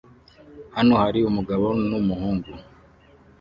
Hano 0.75 0.93
hari 1.01 1.19
umugabo 1.29 1.65
n'umuhungu 1.89 2.51